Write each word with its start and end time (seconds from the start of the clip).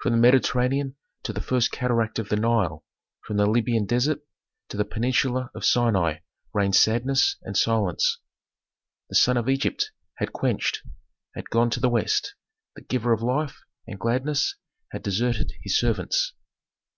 From 0.00 0.12
the 0.12 0.18
Mediterranean 0.18 0.96
to 1.22 1.34
the 1.34 1.42
first 1.42 1.70
cataract 1.70 2.18
of 2.18 2.30
the 2.30 2.36
Nile, 2.36 2.82
from 3.26 3.36
the 3.36 3.44
Libyan 3.44 3.84
desert 3.84 4.22
to 4.70 4.78
the 4.78 4.86
peninsula 4.86 5.50
of 5.54 5.66
Sinai 5.66 6.20
reigned 6.54 6.74
sadness 6.76 7.36
and 7.42 7.54
silence. 7.54 8.20
The 9.10 9.16
sun 9.16 9.36
of 9.36 9.50
Egypt 9.50 9.90
had 10.14 10.32
quenched, 10.32 10.80
had 11.34 11.50
gone 11.50 11.68
to 11.72 11.80
the 11.80 11.90
West, 11.90 12.36
the 12.74 12.80
giver 12.80 13.12
of 13.12 13.20
life 13.20 13.60
and 13.86 14.00
gladness 14.00 14.54
had 14.92 15.02
deserted 15.02 15.52
his 15.60 15.78
servants. 15.78 16.32